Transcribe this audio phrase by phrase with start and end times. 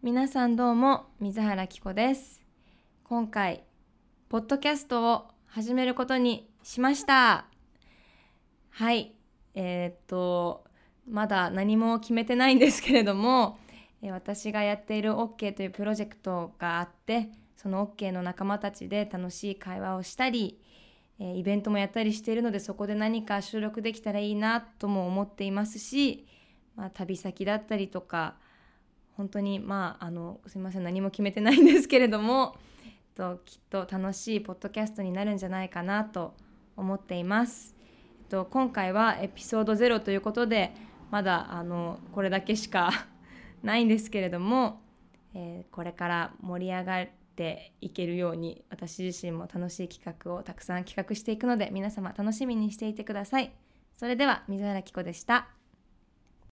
[0.00, 2.40] 皆さんどうも水原希子です。
[3.02, 3.64] 今回
[4.28, 7.46] ポッドキャストを始めることにしました。
[8.70, 9.16] はい。
[9.56, 10.62] えー、っと
[11.10, 13.58] まだ何も決めてないんですけれども
[14.02, 20.60] 私がやっている OK というプロジェクトがあってその OK の仲間たちで楽しい会話をしたり
[21.18, 26.24] イベントもやったりしているのでそこで何か収録できたらいいなとも思っていますし、
[26.76, 28.36] まあ、旅先だったりとか
[29.18, 36.34] 本当にまああのすいません何も決めてないんですけれども、えっと、きっと楽しいポッドキャストになるんじゃないかなと
[36.76, 37.74] 思っています。
[38.20, 40.72] えっと、今回はエピソード0ということで
[41.10, 42.92] まだあのこれだけしか
[43.64, 44.80] ないんですけれども、
[45.34, 53.52] えー、これから盛り上がっていけるように私自身も楽しい企画をたくさん企画していくので皆様楽しみにしていてください。
[53.96, 55.57] それでは水原希子でした。